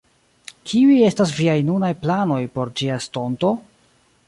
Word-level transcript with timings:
Kiuj 0.71 0.95
estas 1.09 1.33
viaj 1.41 1.57
nunaj 1.67 1.91
planoj 2.07 2.41
por 2.57 2.75
ĝia 2.81 2.99
estonto? 3.03 3.53